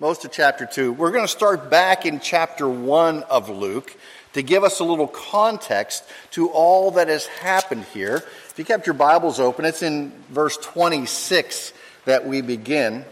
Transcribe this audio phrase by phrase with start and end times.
[0.00, 0.92] most of chapter 2.
[0.92, 3.96] We're going to start back in chapter 1 of Luke
[4.32, 8.16] to give us a little context to all that has happened here.
[8.16, 11.72] If you kept your Bibles open, it's in verse 26
[12.06, 13.04] that we begin.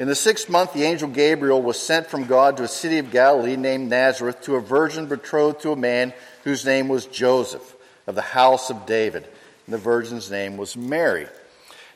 [0.00, 3.12] In the sixth month, the angel Gabriel was sent from God to a city of
[3.12, 7.76] Galilee named Nazareth to a virgin betrothed to a man whose name was Joseph
[8.08, 9.28] of the house of David.
[9.66, 11.28] And the virgin's name was Mary.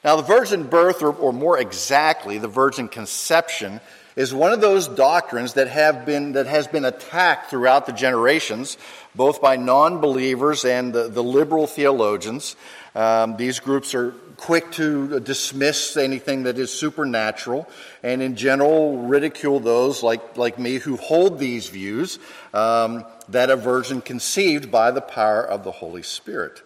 [0.05, 3.81] Now, the virgin birth, or, or more exactly, the virgin conception,
[4.17, 8.79] is one of those doctrines that have been that has been attacked throughout the generations,
[9.15, 12.57] both by non-believers and the, the liberal theologians.
[12.95, 17.69] Um, these groups are quick to dismiss anything that is supernatural,
[18.03, 22.19] and in general ridicule those like like me who hold these views
[22.53, 26.63] um, that a virgin conceived by the power of the Holy Spirit.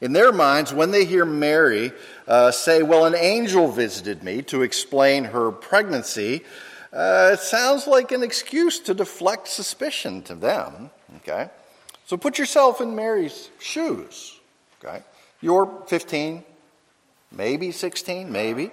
[0.00, 1.92] In their minds, when they hear Mary
[2.26, 6.44] uh, say, Well, an angel visited me to explain her pregnancy,
[6.94, 10.90] uh, it sounds like an excuse to deflect suspicion to them.
[11.16, 11.50] Okay?
[12.06, 14.38] So put yourself in Mary's shoes.
[14.82, 15.02] Okay?
[15.40, 16.44] You're 15,
[17.32, 18.70] maybe 16, maybe.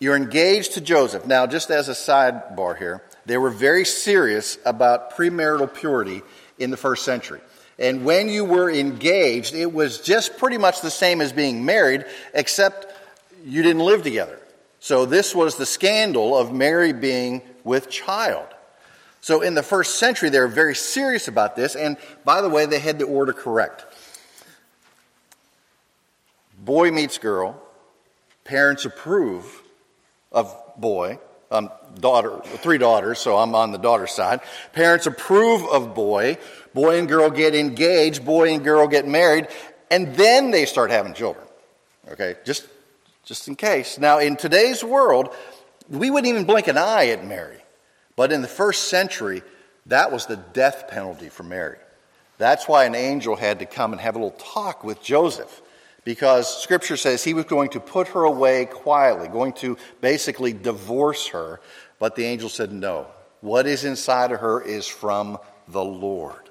[0.00, 1.26] You're engaged to Joseph.
[1.26, 6.22] Now, just as a sidebar here, they were very serious about premarital purity
[6.58, 7.40] in the first century.
[7.78, 12.04] And when you were engaged, it was just pretty much the same as being married,
[12.34, 12.86] except
[13.44, 14.38] you didn't live together.
[14.82, 18.48] So this was the scandal of Mary being with child.
[19.20, 21.76] So in the first century, they were very serious about this.
[21.76, 23.86] And by the way, they had the order correct.
[26.58, 27.62] Boy meets girl.
[28.42, 29.62] Parents approve
[30.32, 31.20] of boy.
[31.52, 34.40] Um, daughter, three daughters, so I'm on the daughter side.
[34.72, 36.38] Parents approve of boy.
[36.74, 38.24] Boy and girl get engaged.
[38.24, 39.46] Boy and girl get married.
[39.92, 41.46] And then they start having children.
[42.10, 42.66] Okay, just
[43.24, 43.98] just in case.
[43.98, 45.34] Now, in today's world,
[45.88, 47.58] we wouldn't even blink an eye at Mary.
[48.16, 49.42] But in the first century,
[49.86, 51.78] that was the death penalty for Mary.
[52.38, 55.62] That's why an angel had to come and have a little talk with Joseph,
[56.04, 61.28] because scripture says he was going to put her away quietly, going to basically divorce
[61.28, 61.60] her.
[61.98, 63.06] But the angel said, No.
[63.40, 66.48] What is inside of her is from the Lord.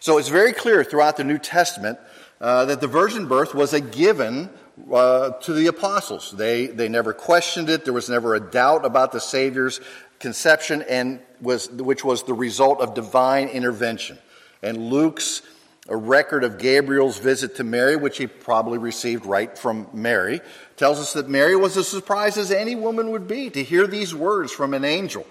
[0.00, 1.98] So it's very clear throughout the New Testament
[2.40, 4.50] uh, that the virgin birth was a given
[4.92, 6.32] uh, to the apostles.
[6.32, 7.84] They, they never questioned it.
[7.84, 9.80] There was never a doubt about the Savior's
[10.18, 14.18] conception, and was, which was the result of divine intervention.
[14.62, 15.42] And Luke's
[15.88, 20.40] a record of Gabriel's visit to Mary, which he probably received right from Mary,
[20.76, 24.14] tells us that Mary was as surprised as any woman would be to hear these
[24.14, 25.26] words from an angel.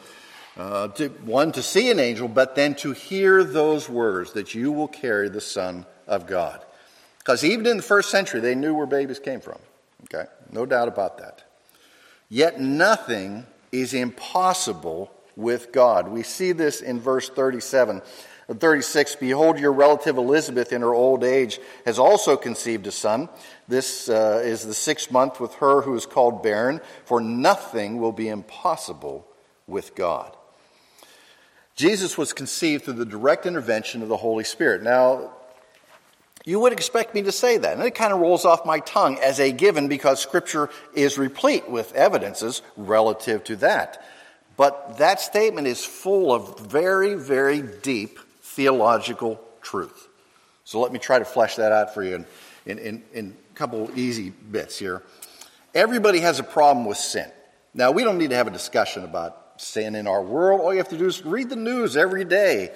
[0.58, 4.72] Uh, to, one, to see an angel, but then to hear those words that you
[4.72, 6.64] will carry the Son of God.
[7.26, 9.58] Because even in the first century, they knew where babies came from.
[10.04, 10.30] Okay?
[10.52, 11.44] No doubt about that.
[12.30, 16.08] Yet nothing is impossible with God.
[16.08, 18.04] We see this in verse 37.
[18.48, 23.28] 36 Behold, your relative Elizabeth in her old age has also conceived a son.
[23.68, 28.12] This uh, is the sixth month with her who is called barren, for nothing will
[28.12, 29.26] be impossible
[29.66, 30.38] with God.
[31.76, 34.84] Jesus was conceived through the direct intervention of the Holy Spirit.
[34.84, 35.32] Now,
[36.46, 37.74] you would expect me to say that.
[37.74, 41.70] And it kind of rolls off my tongue as a given because Scripture is replete
[41.70, 44.06] with evidences relative to that.
[44.56, 50.08] But that statement is full of very, very deep theological truth.
[50.64, 52.26] So let me try to flesh that out for you in,
[52.66, 55.04] in, in, in a couple easy bits here.
[55.74, 57.30] Everybody has a problem with sin.
[57.74, 60.62] Now, we don't need to have a discussion about sin in our world.
[60.62, 62.72] All you have to do is read the news every day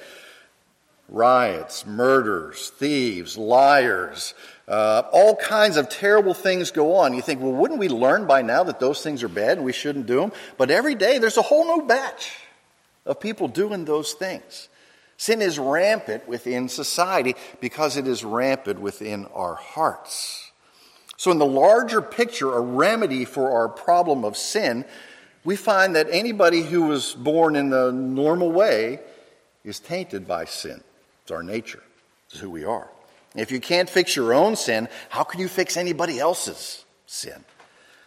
[1.09, 4.34] riots, murders, thieves, liars,
[4.68, 7.14] uh, all kinds of terrible things go on.
[7.14, 9.74] You think, well, wouldn't we learn by now that those things are bad and we
[9.74, 10.31] shouldn't do them?
[10.58, 12.31] But every day there's a whole new batch
[13.06, 14.70] of people doing those things.
[15.18, 20.52] Sin is rampant within society because it is rampant within our hearts.
[21.18, 24.86] So, in the larger picture, a remedy for our problem of sin,
[25.44, 29.00] we find that anybody who was born in the normal way
[29.66, 30.82] is tainted by sin.
[31.29, 31.84] It's our nature,
[32.31, 32.90] it's who we are.
[33.35, 37.46] If you can't fix your own sin, how can you fix anybody else's sin?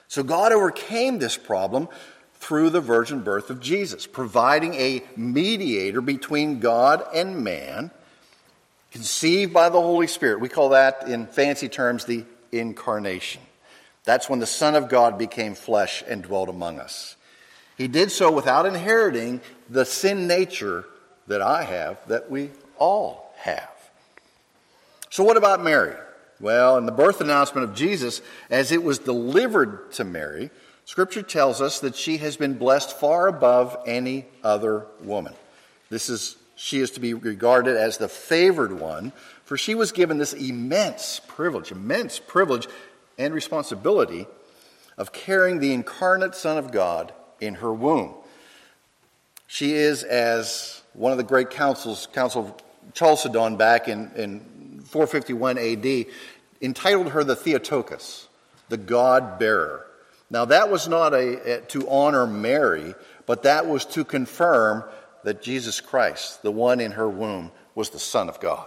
[0.09, 1.89] So God overcame this problem
[2.35, 7.93] through the virgin birth of Jesus, providing a mediator between God and man,
[8.91, 10.41] conceived by the Holy Spirit.
[10.41, 13.41] We call that, in fancy terms, the incarnation.
[14.03, 17.15] That's when the Son of God became flesh and dwelt among us.
[17.79, 20.87] He did so without inheriting the sin nature
[21.29, 22.51] that I have, that we
[22.83, 23.71] all have.
[25.09, 25.95] So, what about Mary?
[26.41, 28.21] Well, in the birth announcement of Jesus,
[28.51, 30.51] as it was delivered to Mary,
[30.85, 35.33] Scripture tells us that she has been blessed far above any other woman.
[35.91, 39.13] This is she is to be regarded as the favored one,
[39.45, 42.67] for she was given this immense privilege, immense privilege
[43.17, 44.27] and responsibility
[44.99, 48.15] of carrying the incarnate Son of God in her womb.
[49.47, 54.41] She is, as one of the great councils, Council of Chalcedon back in, in
[54.85, 56.07] 451 AD,
[56.61, 58.29] entitled her the Theotokos,
[58.69, 59.87] the God bearer.
[60.31, 62.95] Now, that was not a, a, to honor Mary,
[63.27, 64.85] but that was to confirm
[65.25, 68.67] that Jesus Christ, the one in her womb, was the Son of God.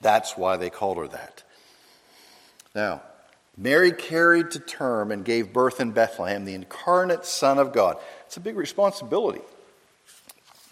[0.00, 1.42] That's why they called her that.
[2.74, 3.02] Now,
[3.56, 7.96] Mary carried to term and gave birth in Bethlehem the incarnate Son of God.
[8.26, 9.40] It's a big responsibility.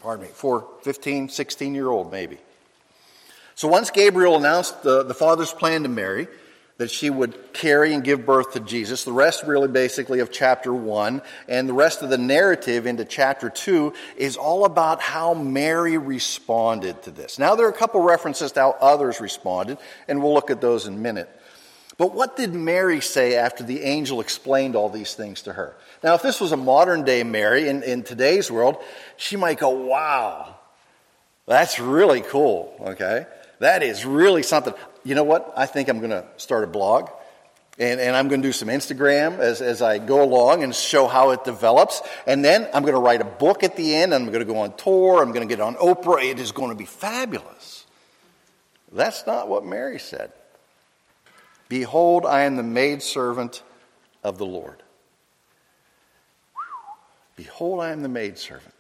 [0.03, 2.39] Pardon me, for 15, 16 year old maybe.
[3.55, 6.29] So once Gabriel announced the, the Father's plan to Mary,
[6.77, 9.05] that she would carry and give birth to Jesus.
[9.05, 13.49] The rest, really, basically, of chapter 1 and the rest of the narrative into chapter
[13.49, 17.39] 2 is all about how Mary responded to this.
[17.39, 19.79] Now, there are a couple references to how others responded,
[20.09, 21.31] and we'll look at those in a minute.
[21.97, 25.77] But what did Mary say after the angel explained all these things to her?
[26.03, 28.83] Now, if this was a modern day Mary in, in today's world,
[29.17, 30.57] she might go, wow,
[31.47, 33.27] that's really cool, okay?
[33.61, 34.75] That is really something
[35.05, 35.53] you know what?
[35.57, 37.11] I think I'm going to start a blog.
[37.79, 41.09] And, and, I'm going to do some Instagram as, as I go along and show
[41.09, 42.03] how it develops.
[42.25, 44.15] And then I'm going to write a book at the end.
[44.15, 45.21] I'm going to go on tour.
[45.21, 46.23] I'm going to get on Oprah.
[46.23, 47.85] It is going to be fabulous.
[48.93, 50.33] That's not what Mary said.
[51.69, 53.65] Behold, I am the maidservant
[54.23, 54.81] of the Lord.
[57.35, 58.74] Behold, I am the maidservant.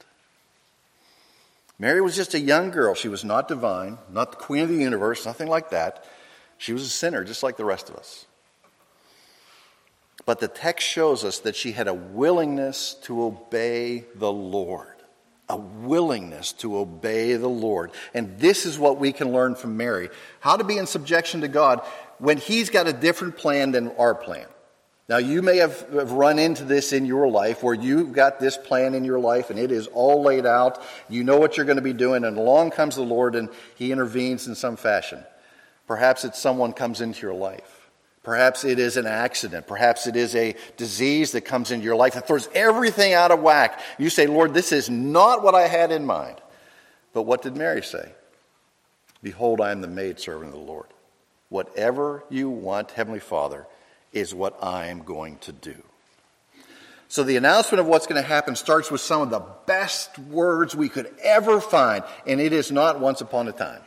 [1.79, 2.95] Mary was just a young girl.
[2.95, 6.05] She was not divine, not the queen of the universe, nothing like that.
[6.57, 8.27] She was a sinner, just like the rest of us.
[10.27, 14.89] But the text shows us that she had a willingness to obey the Lord.
[15.49, 17.91] A willingness to obey the Lord.
[18.15, 20.09] And this is what we can learn from Mary
[20.41, 21.81] how to be in subjection to God
[22.19, 24.47] when He's got a different plan than our plan.
[25.09, 28.57] Now, you may have, have run into this in your life where you've got this
[28.57, 30.83] plan in your life and it is all laid out.
[31.11, 33.93] You know what you're going to be doing, and along comes the Lord and He
[33.93, 35.23] intervenes in some fashion.
[35.87, 37.91] Perhaps it's someone comes into your life.
[38.23, 39.67] Perhaps it is an accident.
[39.67, 43.43] Perhaps it is a disease that comes into your life and throws everything out of
[43.43, 43.81] whack.
[43.99, 46.41] You say, Lord, this is not what I had in mind.
[47.13, 48.13] But what did Mary say?
[49.23, 50.87] Behold, I am the maidservant of the Lord.
[51.51, 53.67] Whatever you want, Heavenly Father,
[54.15, 55.83] is what I am going to do.
[57.09, 60.75] So the announcement of what's going to happen starts with some of the best words
[60.75, 63.83] we could ever find, and it is not once upon a time.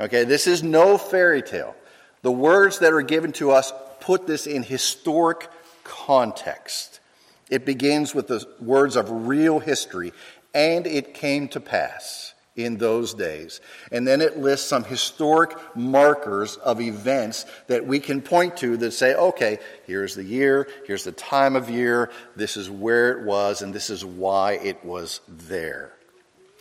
[0.00, 1.74] Okay, this is no fairy tale.
[2.22, 5.48] The words that are given to us put this in historic
[5.84, 7.00] context.
[7.50, 10.12] It begins with the words of real history,
[10.54, 13.60] and it came to pass in those days.
[13.90, 18.92] And then it lists some historic markers of events that we can point to that
[18.92, 23.62] say, okay, here's the year, here's the time of year, this is where it was,
[23.62, 25.92] and this is why it was there.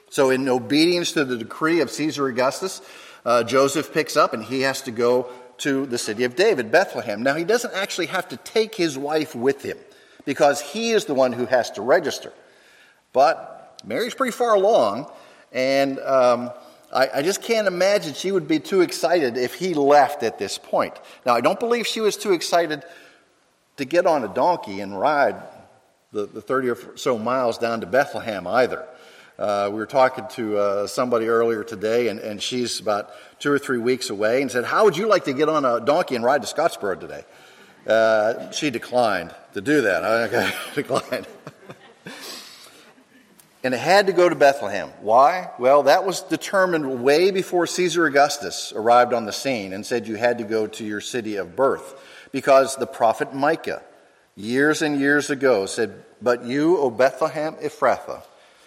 [0.09, 2.81] So, in obedience to the decree of Caesar Augustus,
[3.25, 5.29] uh, Joseph picks up and he has to go
[5.59, 7.23] to the city of David, Bethlehem.
[7.23, 9.77] Now, he doesn't actually have to take his wife with him
[10.25, 12.33] because he is the one who has to register.
[13.13, 15.09] But Mary's pretty far along,
[15.51, 16.51] and um,
[16.93, 20.57] I, I, just can't imagine she would be too excited if he left at this
[20.57, 20.93] point.
[21.25, 22.83] Now, I don't believe she was too excited
[23.77, 25.35] to get on a donkey and ride
[26.11, 28.85] the, the 30 or so miles down to Bethlehem either.
[29.39, 33.57] Uh, we were talking to uh, somebody earlier today, and, and she's about two or
[33.57, 36.23] three weeks away, and said, How would you like to get on a donkey and
[36.23, 37.23] ride to Scottsboro today?
[37.87, 40.03] Uh, she declined to do that.
[40.31, 41.27] Okay, declined.
[43.63, 44.89] And it had to go to Bethlehem.
[45.01, 45.51] Why?
[45.59, 50.15] Well, that was determined way before Caesar Augustus arrived on the scene and said you
[50.15, 51.99] had to go to your city of birth.
[52.31, 53.83] Because the prophet Micah,
[54.35, 58.23] years and years ago, said, But you, O Bethlehem Ephrathah,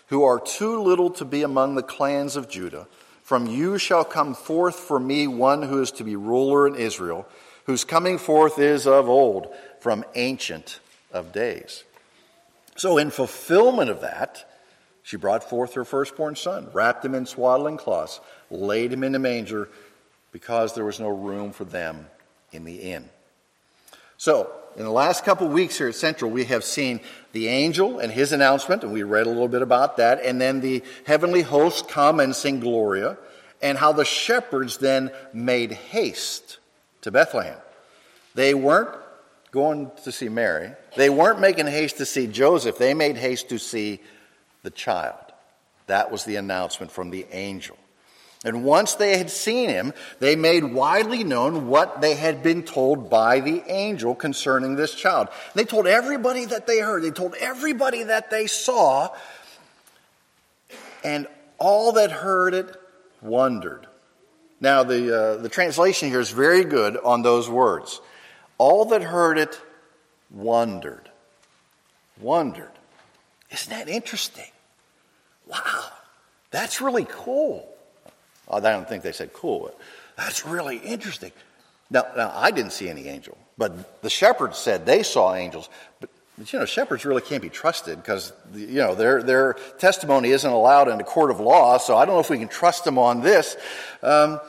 [0.08, 2.86] who are too little to be among the clans of Judah.
[3.22, 7.26] From you shall come forth for me one who is to be ruler in Israel,
[7.64, 9.48] whose coming forth is of old,
[9.80, 10.78] from ancient
[11.10, 11.84] of days.
[12.76, 14.44] So, in fulfillment of that,
[15.04, 18.20] she brought forth her firstborn son, wrapped him in swaddling cloths,
[18.50, 19.68] laid him in a manger,
[20.32, 22.06] because there was no room for them
[22.52, 23.10] in the inn.
[24.16, 27.00] So, in the last couple weeks here at Central, we have seen
[27.32, 30.62] the angel and his announcement, and we read a little bit about that, and then
[30.62, 33.18] the heavenly host come and sing Gloria,
[33.60, 36.56] and how the shepherds then made haste
[37.02, 37.58] to Bethlehem.
[38.34, 38.96] They weren't
[39.50, 40.72] going to see Mary.
[40.96, 44.00] They weren't making haste to see Joseph, they made haste to see
[44.64, 45.20] the child.
[45.86, 47.76] That was the announcement from the angel.
[48.44, 53.08] And once they had seen him, they made widely known what they had been told
[53.08, 55.28] by the angel concerning this child.
[55.54, 59.08] They told everybody that they heard, they told everybody that they saw,
[61.02, 61.26] and
[61.58, 62.76] all that heard it
[63.22, 63.86] wondered.
[64.60, 68.00] Now, the, uh, the translation here is very good on those words.
[68.58, 69.58] All that heard it
[70.30, 71.10] wondered.
[72.20, 72.70] Wondered.
[73.50, 74.50] Isn't that interesting?
[75.46, 75.84] Wow,
[76.50, 77.68] that's really cool.
[78.50, 79.74] I don't think they said cool.
[80.16, 81.32] That's really interesting.
[81.90, 85.68] Now, now, I didn't see any angel, but the shepherds said they saw angels.
[86.00, 90.30] But, but you know, shepherds really can't be trusted because you know their their testimony
[90.30, 91.78] isn't allowed in a court of law.
[91.78, 93.56] So I don't know if we can trust them on this.
[94.02, 94.40] Um,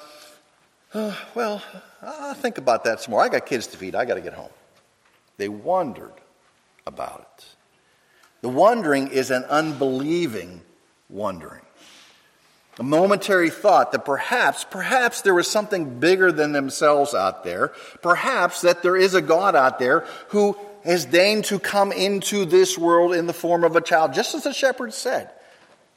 [0.94, 1.62] uh, well,
[2.02, 3.22] I'll think about that some more.
[3.22, 3.96] I got kids to feed.
[3.96, 4.50] I got to get home.
[5.38, 6.14] They wondered
[6.88, 7.46] about it.
[8.42, 10.62] The wondering is an unbelieving
[11.10, 11.62] wondering
[12.78, 17.70] a momentary thought that perhaps, perhaps there was something bigger than themselves out there.
[18.02, 22.78] Perhaps that there is a God out there who has deigned to come into this
[22.78, 25.30] world in the form of a child, just as the shepherd said.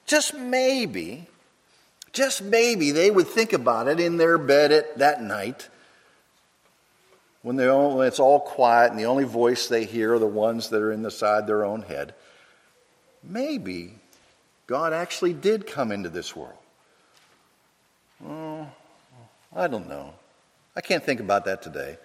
[0.07, 1.27] Just maybe,
[2.13, 5.69] just maybe they would think about it in their bed at that night
[7.43, 10.69] when, they're when it's all quiet and the only voice they hear are the ones
[10.69, 12.15] that are inside their own head.
[13.23, 13.97] Maybe
[14.69, 16.53] God actually did come into this world.
[18.25, 18.69] Oh,
[19.57, 20.13] I don't know.
[20.77, 21.97] I can't think about that today.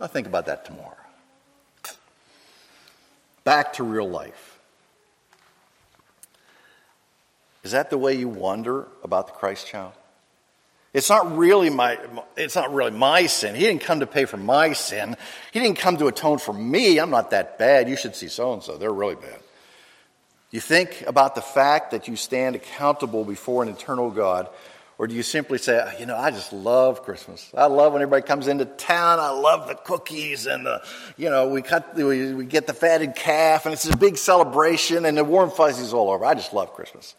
[0.00, 0.96] I'll think about that tomorrow.
[3.44, 4.58] Back to real life.
[7.62, 9.92] Is that the way you wonder about the Christ child?
[10.94, 11.98] It's not really my
[12.36, 13.54] it's not really my sin.
[13.54, 15.16] He didn't come to pay for my sin.
[15.52, 16.98] He didn't come to atone for me.
[16.98, 17.90] I'm not that bad.
[17.90, 18.78] You should see so and so.
[18.78, 19.40] They're really bad.
[20.50, 24.48] You think about the fact that you stand accountable before an eternal God
[24.98, 27.50] or do you simply say, you know, I just love Christmas.
[27.54, 29.20] I love when everybody comes into town.
[29.20, 30.82] I love the cookies and the,
[31.18, 35.04] you know, we cut, we, we get the fatted calf and it's a big celebration
[35.04, 36.24] and the warm fuzzies all over.
[36.24, 37.14] I just love Christmas.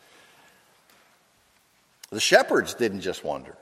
[2.09, 3.55] The shepherds didn't just wonder.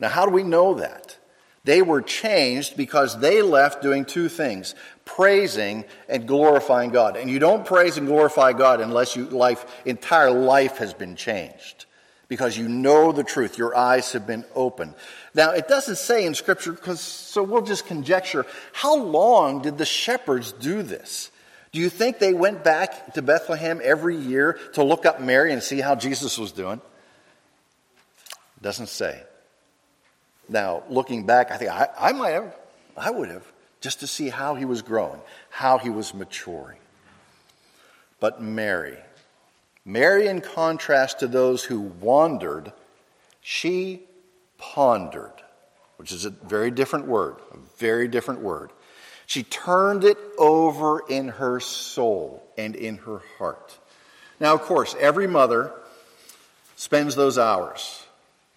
[0.00, 1.18] Now, how do we know that?
[1.64, 7.16] They were changed because they left doing two things praising and glorifying God.
[7.16, 11.86] And you don't praise and glorify God unless your life, entire life has been changed
[12.28, 13.58] because you know the truth.
[13.58, 14.94] Your eyes have been opened.
[15.34, 19.84] Now, it doesn't say in Scripture, because so we'll just conjecture, how long did the
[19.84, 21.30] shepherds do this?
[21.72, 25.62] Do you think they went back to Bethlehem every year to look up Mary and
[25.62, 26.80] see how Jesus was doing?
[28.60, 29.22] Doesn't say.
[30.52, 32.54] Now, looking back, I think I, I might have,
[32.96, 33.44] I would have,
[33.80, 36.78] just to see how he was growing, how he was maturing.
[38.20, 38.98] But Mary,
[39.84, 42.72] Mary, in contrast to those who wandered,
[43.40, 44.02] she
[44.58, 45.32] pondered,
[45.96, 48.70] which is a very different word, a very different word.
[49.26, 53.78] She turned it over in her soul and in her heart.
[54.38, 55.72] Now, of course, every mother
[56.76, 58.04] spends those hours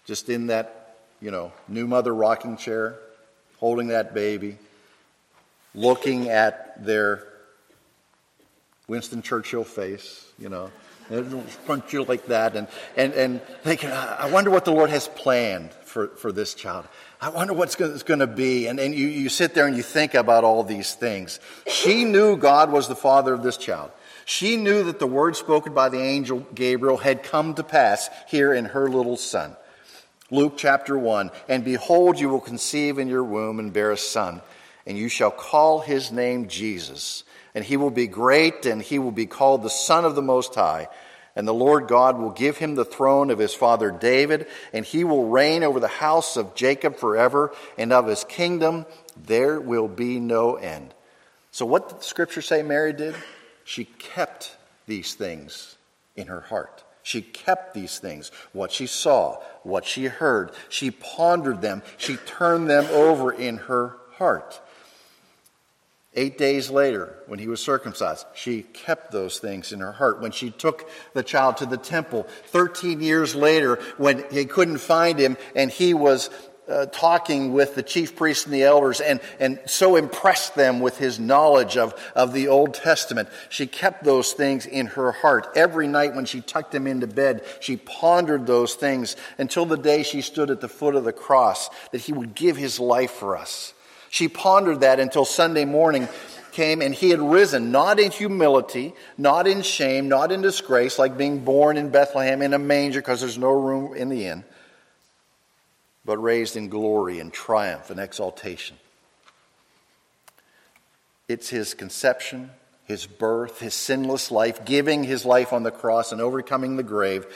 [0.04, 0.85] just in that,
[1.20, 2.96] you know, new mother rocking chair,
[3.58, 4.58] holding that baby,
[5.74, 7.26] looking at their
[8.88, 10.70] Winston Churchill face, you know,
[11.64, 15.08] front you like that, and, and, and thinking, uh, I wonder what the Lord has
[15.08, 16.86] planned for, for this child.
[17.20, 18.66] I wonder what's going to be.
[18.66, 21.40] And, and you, you sit there and you think about all these things.
[21.66, 23.90] She knew God was the father of this child.
[24.24, 28.52] She knew that the word spoken by the angel Gabriel had come to pass here
[28.52, 29.56] in her little son.
[30.30, 34.40] Luke chapter 1 And behold, you will conceive in your womb and bear a son,
[34.86, 37.24] and you shall call his name Jesus
[37.56, 40.54] and he will be great, and he will be called the Son of the Most
[40.54, 40.88] High.
[41.34, 45.04] And the Lord God will give him the throne of his father David, and he
[45.04, 48.84] will reign over the house of Jacob forever, and of his kingdom
[49.16, 50.92] there will be no end.
[51.50, 53.14] So, what did the scripture say Mary did?
[53.64, 54.54] She kept
[54.86, 55.78] these things
[56.14, 56.84] in her heart.
[57.06, 60.50] She kept these things, what she saw, what she heard.
[60.68, 61.84] She pondered them.
[61.98, 64.60] She turned them over in her heart.
[66.14, 70.20] Eight days later, when he was circumcised, she kept those things in her heart.
[70.20, 75.16] When she took the child to the temple, 13 years later, when he couldn't find
[75.16, 76.28] him and he was
[76.68, 80.98] uh, talking with the chief priests and the elders and, and so impressed them with
[80.98, 83.28] his knowledge of, of the Old Testament.
[83.48, 85.48] She kept those things in her heart.
[85.54, 90.02] Every night when she tucked him into bed, she pondered those things until the day
[90.02, 93.36] she stood at the foot of the cross that he would give his life for
[93.36, 93.72] us.
[94.10, 96.08] She pondered that until Sunday morning.
[96.52, 101.18] came and he had risen, not in humility, not in shame, not in disgrace, like
[101.18, 104.42] being born in Bethlehem in a manger because there's no room in the inn,
[106.06, 108.76] but raised in glory and triumph and exaltation.
[111.28, 112.50] It's his conception,
[112.84, 117.26] his birth, his sinless life, giving his life on the cross and overcoming the grave.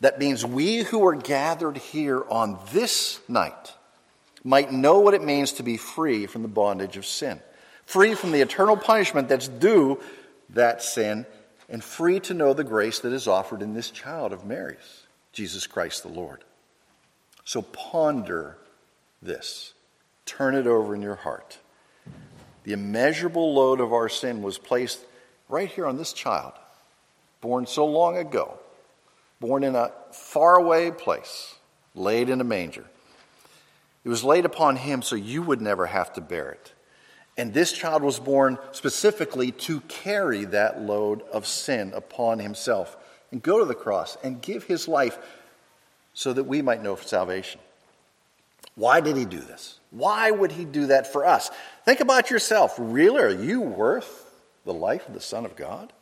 [0.00, 3.74] That means we who are gathered here on this night
[4.44, 7.40] might know what it means to be free from the bondage of sin,
[7.86, 10.00] free from the eternal punishment that's due
[10.50, 11.26] that sin,
[11.68, 15.66] and free to know the grace that is offered in this child of Mary's, Jesus
[15.66, 16.44] Christ the Lord.
[17.44, 18.56] So ponder
[19.22, 19.74] this,
[20.26, 21.58] turn it over in your heart.
[22.64, 25.00] The immeasurable load of our sin was placed
[25.48, 26.54] right here on this child,
[27.40, 28.58] born so long ago,
[29.40, 31.56] born in a faraway place,
[31.94, 32.84] laid in a manger.
[34.04, 36.72] It was laid upon him so you would never have to bear it.
[37.36, 42.96] And this child was born specifically to carry that load of sin upon himself
[43.30, 45.18] and go to the cross and give his life
[46.14, 47.60] so that we might know salvation.
[48.76, 49.78] Why did he do this?
[49.90, 51.50] Why would he do that for us?
[51.84, 52.74] Think about yourself.
[52.78, 54.32] Really, are you worth
[54.64, 55.92] the life of the Son of God?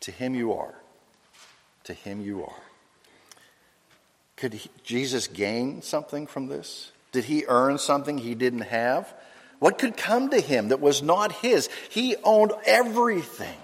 [0.00, 0.74] To him you are.
[1.84, 2.62] To him you are.
[4.36, 6.92] Could he, Jesus gain something from this?
[7.12, 9.12] Did he earn something he didn't have?
[9.58, 11.68] What could come to him that was not his?
[11.88, 13.56] He owned everything.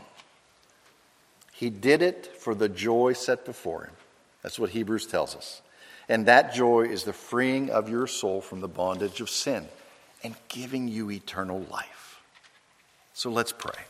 [1.52, 3.92] He did it for the joy set before him.
[4.42, 5.62] That's what Hebrews tells us.
[6.08, 9.68] And that joy is the freeing of your soul from the bondage of sin
[10.24, 12.20] and giving you eternal life.
[13.14, 13.84] So let's pray.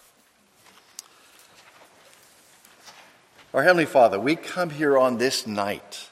[3.52, 6.08] Our Heavenly Father, we come here on this night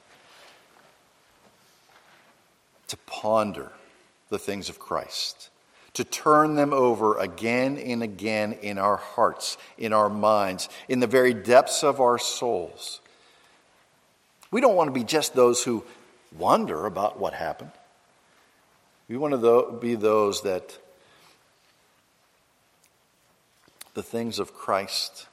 [2.88, 3.70] to ponder
[4.28, 5.50] the things of Christ,
[5.94, 11.06] to turn them over again and again in our hearts, in our minds, in the
[11.06, 13.00] very depths of our souls.
[14.50, 15.84] We don't want to be just those who
[16.36, 17.72] wonder about what happened.
[19.08, 20.78] We want to be those that
[23.94, 25.26] the things of Christ,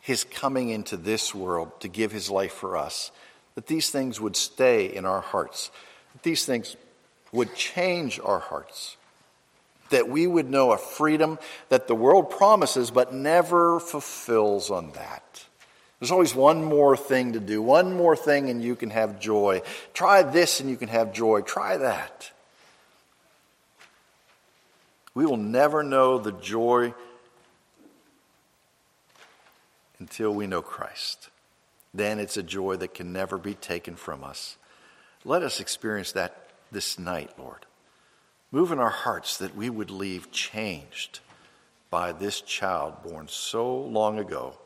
[0.00, 3.10] his coming into this world to give his life for us,
[3.54, 5.70] that these things would stay in our hearts,
[6.12, 6.76] that these things
[7.32, 8.96] would change our hearts,
[9.90, 15.44] that we would know a freedom that the world promises but never fulfills on that.
[16.00, 19.60] There's always one more thing to do, one more thing, and you can have joy.
[19.92, 21.42] Try this and you can have joy.
[21.42, 22.32] Try that.
[25.12, 26.94] We will never know the joy
[29.98, 31.28] until we know Christ.
[31.92, 34.56] Then it's a joy that can never be taken from us.
[35.26, 37.66] Let us experience that this night, Lord.
[38.50, 41.20] Move in our hearts that we would leave changed
[41.90, 44.56] by this child born so long ago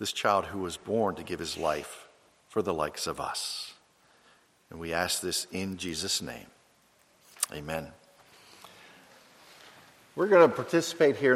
[0.00, 2.08] this child who was born to give his life
[2.48, 3.74] for the likes of us.
[4.70, 6.46] And we ask this in Jesus' name.
[7.52, 7.88] Amen.
[10.16, 11.28] We're going to participate here.